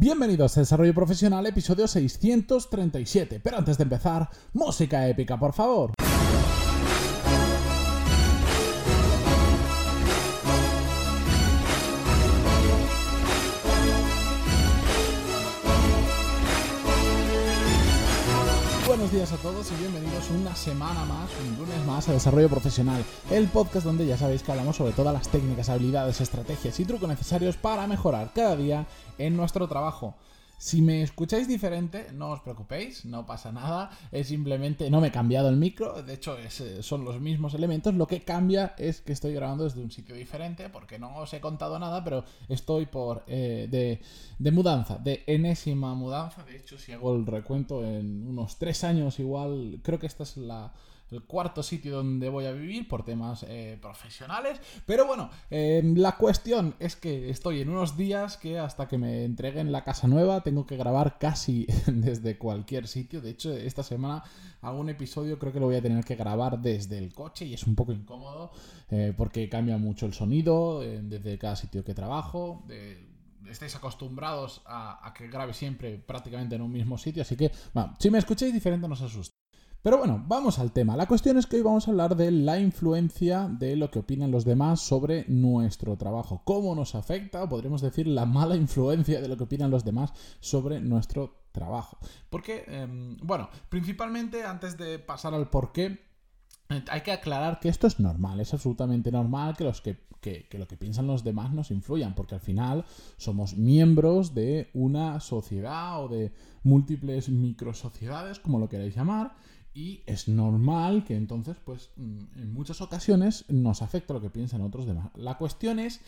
[0.00, 3.40] Bienvenidos a Desarrollo Profesional, episodio 637.
[3.40, 5.97] Pero antes de empezar, música épica, por favor.
[19.18, 23.48] Días a todos y bienvenidos una semana más, un lunes más a Desarrollo Profesional, el
[23.48, 27.56] podcast donde ya sabéis que hablamos sobre todas las técnicas, habilidades, estrategias y trucos necesarios
[27.56, 28.86] para mejorar cada día
[29.18, 30.14] en nuestro trabajo.
[30.58, 35.12] Si me escucháis diferente, no os preocupéis, no pasa nada, es simplemente, no me he
[35.12, 39.12] cambiado el micro, de hecho eh, son los mismos elementos, lo que cambia es que
[39.12, 43.22] estoy grabando desde un sitio diferente, porque no os he contado nada, pero estoy por
[43.28, 44.00] eh, de,
[44.40, 49.20] de, mudanza, de enésima mudanza, de hecho si hago el recuento en unos tres años
[49.20, 50.72] igual, creo que esta es la
[51.10, 54.60] el cuarto sitio donde voy a vivir por temas eh, profesionales.
[54.86, 59.24] Pero bueno, eh, la cuestión es que estoy en unos días que hasta que me
[59.24, 63.20] entreguen la casa nueva tengo que grabar casi desde cualquier sitio.
[63.20, 64.22] De hecho, esta semana
[64.60, 67.64] algún episodio creo que lo voy a tener que grabar desde el coche y es
[67.64, 68.50] un poco incómodo
[68.90, 72.64] eh, porque cambia mucho el sonido desde cada sitio que trabajo.
[73.48, 78.10] estáis acostumbrados a, que grabe siempre prácticamente en un mismo sitio, así que bueno, si
[78.10, 79.37] me escucháis diferente no os asustéis.
[79.82, 80.96] Pero bueno, vamos al tema.
[80.96, 84.32] La cuestión es que hoy vamos a hablar de la influencia de lo que opinan
[84.32, 86.42] los demás sobre nuestro trabajo.
[86.44, 90.12] ¿Cómo nos afecta, o podríamos decir, la mala influencia de lo que opinan los demás
[90.40, 91.98] sobre nuestro trabajo?
[92.28, 96.08] Porque, em, bueno, principalmente antes de pasar al por qué,
[96.70, 100.48] eh, hay que aclarar que esto es normal, es absolutamente normal que, los que, que,
[100.58, 102.84] lo que piensan los demás nos influyan, porque al final
[103.16, 106.32] somos miembros de una sociedad o de
[106.64, 109.36] múltiples microsociedades, como lo queráis llamar,
[109.78, 114.60] y es normal que entonces, pues, mm, en muchas ocasiones nos afecte lo que piensan
[114.60, 115.12] otros demás.
[115.14, 116.00] La cuestión es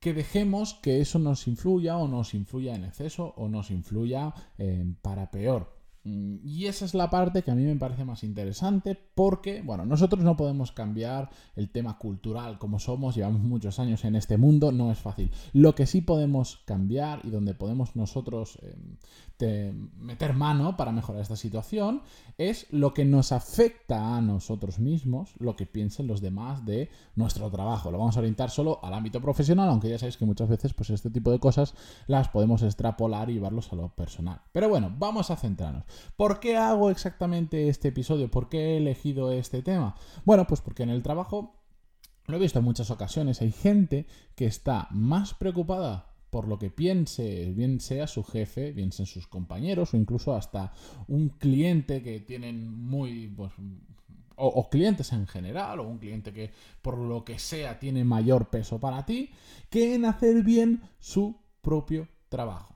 [0.00, 4.86] que dejemos que eso nos influya o nos influya en exceso o nos influya eh,
[5.02, 5.76] para peor.
[6.04, 9.86] Mm, y esa es la parte que a mí me parece más interesante porque, bueno,
[9.86, 14.70] nosotros no podemos cambiar el tema cultural como somos, llevamos muchos años en este mundo,
[14.70, 15.30] no es fácil.
[15.52, 18.96] Lo que sí podemos cambiar y donde podemos nosotros em,
[19.98, 22.02] meter mano para mejorar esta situación
[22.38, 27.50] es lo que nos afecta a nosotros mismos, lo que piensen los demás de nuestro
[27.50, 27.90] trabajo.
[27.90, 30.90] Lo vamos a orientar solo al ámbito profesional, aunque ya sabéis que muchas veces pues
[30.90, 31.74] este tipo de cosas
[32.06, 34.40] las podemos extrapolar y llevarlos a lo personal.
[34.52, 35.84] Pero bueno, vamos a centrarnos.
[36.16, 38.30] ¿Por qué hago exactamente este episodio?
[38.30, 39.94] ¿Por qué he elegido este tema?
[40.24, 41.54] Bueno, pues porque en el trabajo,
[42.26, 46.68] lo he visto en muchas ocasiones, hay gente que está más preocupada por lo que
[46.68, 50.72] piense, bien sea su jefe, bien sean sus compañeros o incluso hasta
[51.06, 53.28] un cliente que tienen muy...
[53.28, 53.52] Pues,
[54.36, 56.50] o, o, clientes en general, o un cliente que
[56.82, 59.30] por lo que sea tiene mayor peso para ti,
[59.70, 62.74] que en hacer bien su propio trabajo.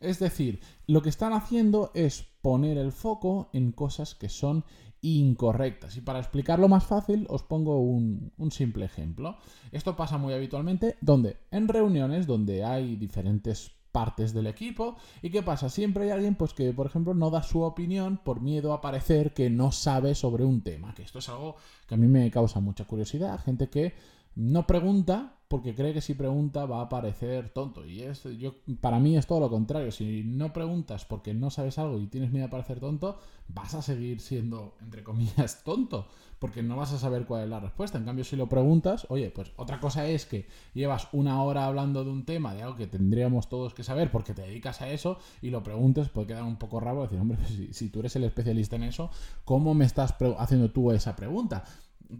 [0.00, 4.66] Es decir, lo que están haciendo es poner el foco en cosas que son
[5.00, 5.96] incorrectas.
[5.96, 9.38] Y para explicarlo más fácil, os pongo un, simple ejemplo.
[9.72, 14.96] Esto pasa muy habitualmente, donde en reuniones donde hay diferentes partes del equipo.
[15.22, 15.70] ¿Y qué pasa?
[15.70, 19.32] Siempre hay alguien pues que, por ejemplo, no da su opinión por miedo a parecer
[19.32, 20.94] que no sabe sobre un tema.
[20.94, 21.56] Que esto es algo
[21.88, 23.40] que a mí me causa mucha curiosidad.
[23.40, 23.94] Gente que
[24.36, 27.86] no pregunta porque cree que si pregunta va a parecer tonto.
[27.86, 29.92] Y es, yo, para mí es todo lo contrario.
[29.92, 33.18] Si no preguntas porque no sabes algo y tienes miedo a parecer tonto,
[33.48, 36.08] vas a seguir siendo, entre comillas, tonto.
[36.40, 37.98] Porque no vas a saber cuál es la respuesta.
[37.98, 42.02] En cambio, si lo preguntas, oye, pues otra cosa es que llevas una hora hablando
[42.02, 45.18] de un tema, de algo que tendríamos todos que saber porque te dedicas a eso
[45.40, 48.24] y lo preguntes, puede quedar un poco raro decir, hombre, si, si tú eres el
[48.24, 49.10] especialista en eso,
[49.44, 51.64] ¿cómo me estás haciendo tú esa pregunta?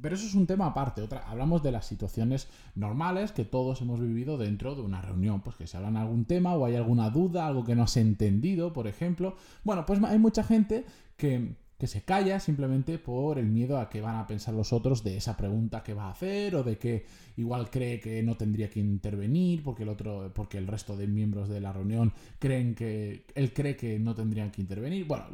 [0.01, 1.03] Pero eso es un tema aparte.
[1.03, 5.41] Otra, hablamos de las situaciones normales que todos hemos vivido dentro de una reunión.
[5.41, 8.73] Pues que se hablan algún tema o hay alguna duda, algo que no has entendido,
[8.73, 9.37] por ejemplo.
[9.63, 10.85] Bueno, pues hay mucha gente
[11.17, 11.55] que
[11.87, 15.37] se calla simplemente por el miedo a que van a pensar los otros de esa
[15.37, 17.07] pregunta que va a hacer o de que
[17.37, 21.49] igual cree que no tendría que intervenir porque el otro porque el resto de miembros
[21.49, 25.07] de la reunión creen que él cree que no tendrían que intervenir.
[25.07, 25.27] Bueno,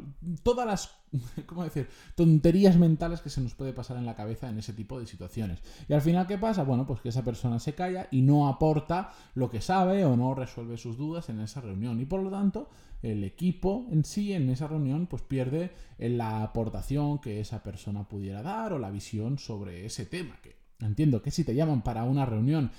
[0.43, 1.01] todas las
[1.45, 1.87] ¿cómo decir?
[2.15, 5.59] tonterías mentales que se nos puede pasar en la cabeza en ese tipo de situaciones.
[5.87, 6.63] Y al final ¿qué pasa?
[6.63, 10.33] Bueno, pues que esa persona se calla y no aporta lo que sabe o no
[10.33, 12.69] resuelve sus dudas en esa reunión y por lo tanto
[13.01, 18.41] el equipo en sí en esa reunión pues pierde la aportación que esa persona pudiera
[18.41, 20.37] dar o la visión sobre ese tema.
[20.41, 22.71] Que entiendo que si te llaman para una reunión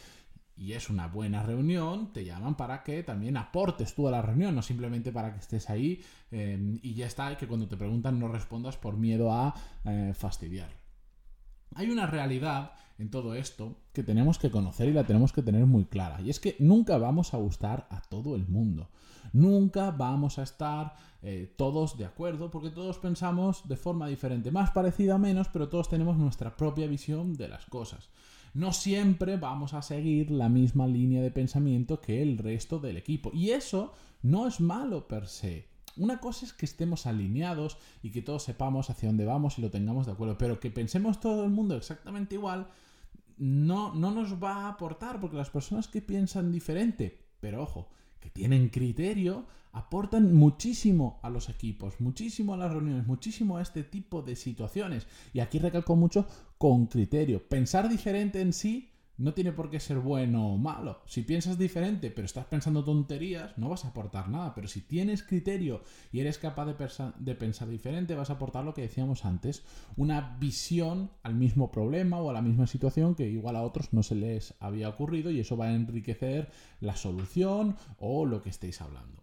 [0.56, 4.55] y es una buena reunión, te llaman para que también aportes tú a la reunión,
[4.55, 8.19] no simplemente para que estés ahí eh, y ya está, y que cuando te preguntan
[8.19, 9.55] no respondas por miedo a
[9.85, 10.81] eh, fastidiar.
[11.76, 15.66] Hay una realidad en todo esto que tenemos que conocer y la tenemos que tener
[15.66, 16.20] muy clara.
[16.20, 18.88] Y es que nunca vamos a gustar a todo el mundo.
[19.32, 24.70] Nunca vamos a estar eh, todos de acuerdo porque todos pensamos de forma diferente, más
[24.70, 28.08] parecida a menos, pero todos tenemos nuestra propia visión de las cosas.
[28.54, 33.30] No siempre vamos a seguir la misma línea de pensamiento que el resto del equipo.
[33.32, 35.71] Y eso no es malo per se.
[35.96, 39.70] Una cosa es que estemos alineados y que todos sepamos hacia dónde vamos y lo
[39.70, 42.68] tengamos de acuerdo, pero que pensemos todo el mundo exactamente igual
[43.38, 47.88] no, no nos va a aportar, porque las personas que piensan diferente, pero ojo,
[48.20, 53.82] que tienen criterio, aportan muchísimo a los equipos, muchísimo a las reuniones, muchísimo a este
[53.82, 55.06] tipo de situaciones.
[55.32, 56.26] Y aquí recalco mucho
[56.58, 57.46] con criterio.
[57.48, 61.03] Pensar diferente en sí no tiene por qué ser bueno o malo.
[61.06, 64.55] Si piensas diferente, pero estás pensando tonterías, no vas a aportar nada.
[64.55, 65.82] Pero si tienes criterio
[66.12, 69.64] y eres capaz de, pensar diferente, vas a aportar lo que decíamos antes,
[69.97, 74.03] una visión al mismo problema o a la misma situación que igual a otros no
[74.03, 76.50] se les había ocurrido y eso va a enriquecer
[76.81, 79.23] la solución o lo que estéis hablando.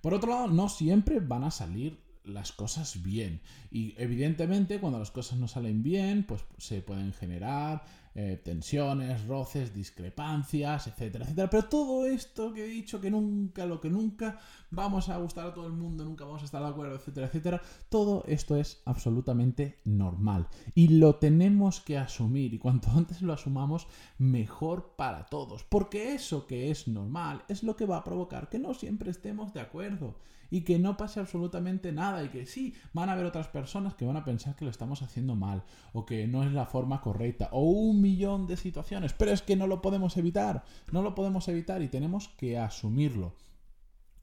[0.00, 3.40] Por otro lado, no siempre van a salir las cosas bien.
[3.70, 7.84] Y evidentemente cuando las cosas no salen bien, pues se pueden generar
[8.16, 11.50] eh, tensiones, roces, discrepancias, etcétera, etcétera.
[11.50, 14.38] Pero todo esto que he dicho, que nunca, lo que nunca
[14.70, 17.62] vamos a gustar a todo el mundo, nunca vamos a estar de acuerdo, etcétera, etcétera,
[17.88, 20.46] todo esto es absolutamente normal.
[20.76, 22.54] Y lo tenemos que asumir.
[22.54, 23.88] Y cuanto antes lo asumamos,
[24.18, 25.64] mejor para todos.
[25.64, 29.52] Porque eso que es normal es lo que va a provocar que no siempre estemos
[29.52, 30.14] de acuerdo
[30.54, 34.04] y que no pase absolutamente nada y que sí, van a haber otras personas que
[34.04, 37.48] van a pensar que lo estamos haciendo mal o que no es la forma correcta
[37.50, 40.62] o un millón de situaciones, pero es que no lo podemos evitar,
[40.92, 43.34] no lo podemos evitar y tenemos que asumirlo.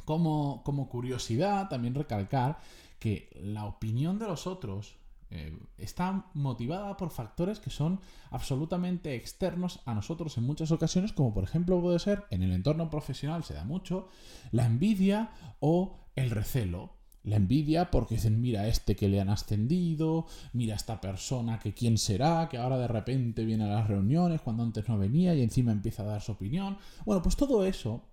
[0.05, 2.59] Como, como curiosidad, también recalcar
[2.97, 4.95] que la opinión de los otros
[5.33, 8.01] eh, está motivada por factores que son
[8.31, 12.89] absolutamente externos a nosotros en muchas ocasiones, como por ejemplo puede ser en el entorno
[12.89, 14.09] profesional se da mucho,
[14.51, 15.31] la envidia
[15.61, 16.93] o el recelo.
[17.23, 21.99] La envidia porque dicen, mira este que le han ascendido, mira esta persona que quién
[21.99, 25.71] será, que ahora de repente viene a las reuniones cuando antes no venía y encima
[25.71, 26.77] empieza a dar su opinión.
[27.05, 28.03] Bueno, pues todo eso,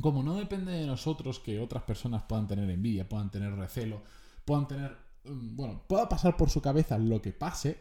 [0.00, 4.02] como no depende de nosotros que otras personas puedan tener envidia, puedan tener recelo,
[4.44, 7.78] puedan tener Mm, bueno, pueda pasar por su cabeza lo que pase,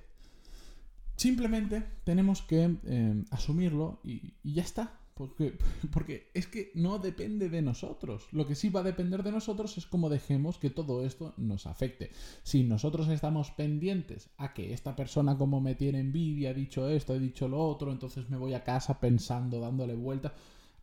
[1.16, 5.00] simplemente tenemos que eh, asumirlo y, ya está.
[5.16, 5.58] Porque,
[5.92, 8.28] porque es que no depende de nosotros.
[8.32, 11.66] Lo que sí va a depender de nosotros es cómo dejemos que todo esto nos
[11.66, 12.12] afecte.
[12.44, 17.14] Si nosotros estamos pendientes a que esta persona como me tiene envidia, ha dicho esto,
[17.14, 20.34] ha dicho lo otro, entonces me voy a casa pensando, dándole vuelta,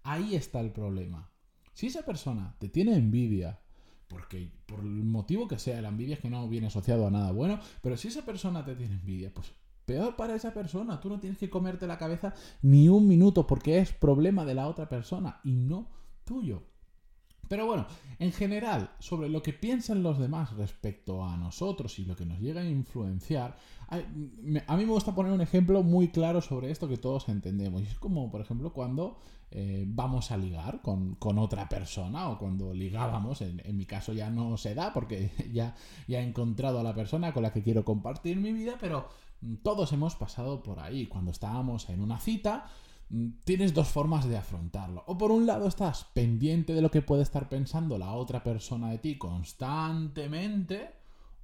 [0.02, 1.30] ahí está el problema.
[1.74, 3.60] Si esa persona te tiene envidia
[4.12, 7.32] porque por el motivo que sea, la envidia es que no viene asociado a nada
[7.32, 9.52] bueno, pero si esa persona te tiene envidia, pues
[9.84, 13.78] peor para esa persona, tú no tienes que comerte la cabeza ni un minuto porque
[13.78, 15.88] es problema de la otra persona y no
[16.24, 16.62] tuyo.
[17.48, 17.86] Pero bueno,
[18.18, 22.40] en general, sobre lo que piensan los demás respecto a nosotros y lo que nos
[22.40, 23.56] llega a influenciar,
[23.90, 27.82] a mí me gusta poner un ejemplo muy claro sobre esto que todos entendemos.
[27.82, 29.18] Y es como, por ejemplo, cuando
[29.50, 34.56] eh, vamos a ligar con, otra persona o cuando ligábamos, en, mi caso ya no
[34.56, 35.74] se da porque ya,
[36.08, 39.08] ya he encontrado a la persona con la que quiero compartir mi vida, pero
[39.62, 41.06] todos hemos pasado por ahí.
[41.06, 42.66] Cuando estábamos en una cita,
[43.10, 45.04] mm, tienes dos formas de afrontarlo.
[45.06, 48.90] O por un lado estás pendiente de lo que puede estar pensando la otra persona
[48.90, 50.90] de ti constantemente,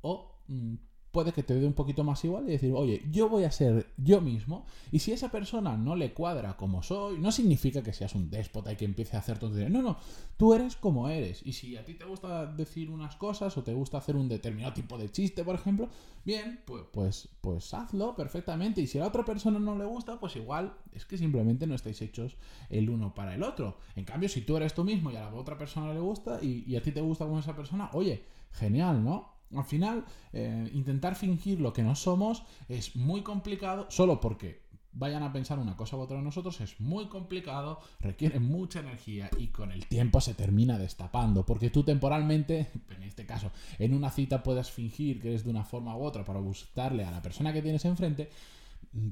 [0.03, 0.75] o mm,
[1.19, 3.89] puede que te dé un poquito más igual y decir, oye, yo voy a ser
[3.97, 8.15] yo mismo y si esa persona no le cuadra como soy, no significa que seas
[8.15, 9.51] un déspota y que empiece a hacer todo.
[9.69, 9.97] No, no,
[10.37, 13.75] tú eres como eres y si a ti te gusta decir unas cosas o te
[13.75, 15.89] gusta hacer un determinado tipo de chiste, por ejemplo,
[16.25, 20.21] bien, pues, pues, pues hazlo perfectamente y si a la otra persona no le gusta,
[20.21, 22.37] pues igual es que simplemente no estáis hechos
[22.71, 23.79] el uno para el otro.
[23.97, 26.63] En cambio, si tú eres tú mismo y a la otra persona le gusta y,
[26.65, 28.23] y a ti te gusta como esa persona, oye,
[28.53, 29.38] genial, ¿no?
[29.55, 35.23] Al final, eh, intentar fingir lo que no somos es muy complicado, solo porque vayan
[35.23, 39.49] a pensar una cosa u otra de nosotros es muy complicado, requiere mucha energía y
[39.49, 44.43] con el tiempo se termina destapando, porque tú temporalmente, en este caso, en una cita
[44.43, 47.63] puedes fingir que eres de una forma u otra para gustarle a la persona que
[47.63, 48.31] tienes enfrente,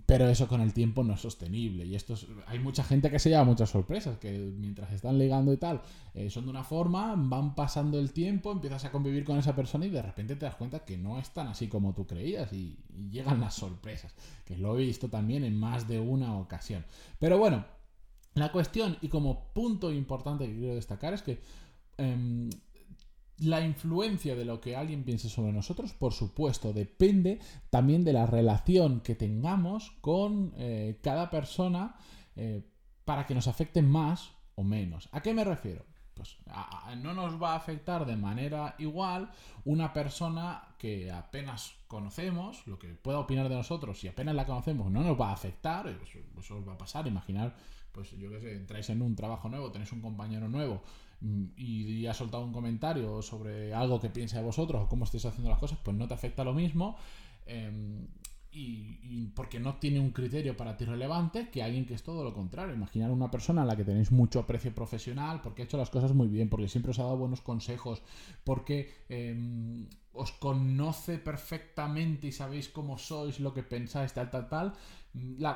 [0.07, 1.85] pero eso con el tiempo no es sostenible.
[1.85, 2.15] Y esto
[2.47, 5.83] hay mucha gente que se lleva muchas sorpresas, que mientras están ligando y tal,
[6.15, 9.87] eh, son de una forma, van pasando el tiempo, empiezas a convivir con esa persona
[9.87, 12.79] y de repente te das cuenta que no es tan así como tú creías y,
[13.11, 14.15] llegan las sorpresas,
[14.47, 16.85] que lo he visto también en más de una ocasión.
[17.19, 17.67] Pero bueno,
[18.35, 21.41] la cuestión y como punto importante que quiero destacar es que
[21.99, 22.49] em,
[23.39, 27.39] La influencia de lo que alguien piense sobre nosotros, por supuesto, depende
[27.69, 31.97] también de la relación que tengamos con eh, cada persona
[32.35, 32.63] eh,
[33.05, 35.11] para que nos afecte más o menos.
[35.13, 35.85] ¿A qué me refiero?
[36.15, 36.39] Pues
[37.03, 39.31] no nos va a afectar de manera igual
[39.67, 44.91] una persona que apenas conocemos, lo que pueda opinar de nosotros, si apenas la conocemos,
[44.91, 47.55] no nos va a afectar, eso, eso os va a pasar, imaginar,
[47.93, 50.83] pues yo qué sé, entráis en un trabajo nuevo, tenéis un compañero nuevo
[51.21, 55.51] y, ha soltado un comentario sobre algo que piensa de vosotros o cómo estáis haciendo
[55.51, 56.97] las cosas, pues no te afecta lo mismo.
[57.47, 58.07] Em,
[58.59, 62.33] y, porque no tiene un criterio para ti relevante que alguien que es todo lo
[62.33, 62.75] contrario.
[62.75, 66.15] Imaginar una persona a la que tenéis mucho aprecio profesional, porque ha hecho las cosas
[66.15, 68.03] muy bien, porque siempre os ha dado buenos consejos,
[68.45, 74.73] porque em, os conoce perfectamente y sabéis cómo sois, lo que pensáis, tal, tal, tal,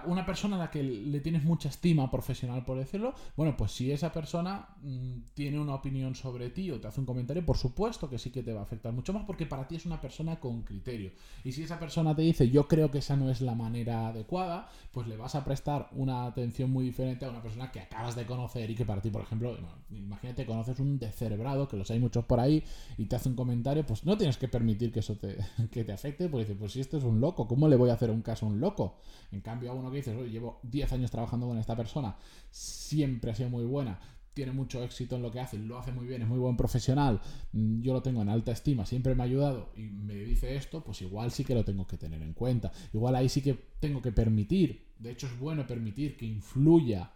[0.06, 3.92] una persona a la que le tienes mucha estima profesional, por decirlo, bueno, pues si
[3.92, 8.08] esa persona mm, tiene una opinión sobre ti o te hace un comentario, por supuesto
[8.08, 10.40] que sí que te va a afectar mucho más porque para ti es una persona
[10.40, 11.12] con criterio.
[11.44, 14.68] Y si esa persona te dice, yo creo que esa no es la manera adecuada,
[14.92, 18.24] pues le vas a prestar una atención muy diferente a una persona que acabas de
[18.24, 19.56] conocer y que para ti, por ejemplo,
[19.90, 22.64] imagínate, conoces un descerebrado, que los hay muchos por ahí,
[22.96, 25.37] y te hace un comentario, pues no tienes que permitir que eso te,
[25.71, 27.95] que te afecte, porque dices, pues si este es un loco, ¿cómo le voy a
[27.95, 28.99] hacer un caso a un loco?
[29.33, 32.16] En cambio, a uno que dices, llevo 10 años trabajando con esta persona,
[32.50, 33.99] siempre ha sido muy buena,
[34.35, 37.21] tiene mucho éxito en lo que hace, lo hace muy bien, es muy buen profesional,
[37.52, 40.83] mm, yo lo tengo en alta estima, siempre me ha ayudado y me dice esto,
[40.83, 42.73] pues igual sí que lo tengo que tener en cuenta.
[42.92, 47.11] Igual ahí sí que tengo que permitir, de hecho es bueno permitir que influya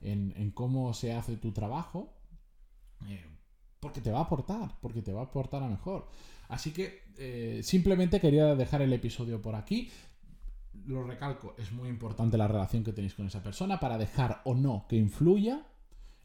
[0.00, 2.14] en, cómo se hace tu trabajo,
[3.08, 3.24] eh,
[3.80, 6.08] porque te va a aportar, porque te va a aportar a mejor.
[6.50, 9.90] Así que eh, simplemente quería dejar el episodio por aquí.
[10.86, 14.54] Lo recalco, es muy importante la relación que tenéis con esa persona para dejar o
[14.54, 15.64] no que influya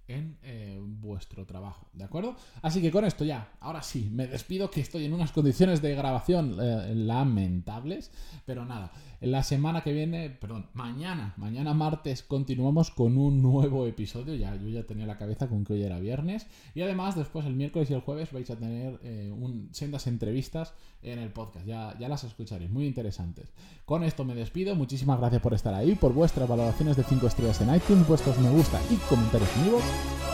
[0.08, 2.36] en eh, vuestro trabajo, ¿de acuerdo?
[2.62, 5.96] Así que con esto ya, ahora sí, me despido que estoy en unas condiciones de
[5.96, 8.12] grabación eh, lamentables,
[8.46, 14.36] pero nada, la semana que viene, perdón, mañana, mañana martes continuamos con un nuevo episodio,
[14.36, 16.46] ya yo ya tenía la cabeza con que hoy era viernes,
[16.76, 20.74] y además después el miércoles y el jueves vais a tener eh, un, sendas entrevistas
[21.02, 23.52] en el podcast, ya, ya las escucharéis, muy interesantes.
[23.86, 27.62] Con esto me despido, muchísimas gracias por estar ahí, por vuestras valoraciones de 5 estrellas
[27.62, 29.80] en iTunes, vuestros me gusta y comentarios en vivo.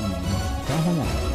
[0.02, 0.12] 嗯，
[0.68, 1.31] 然后呢？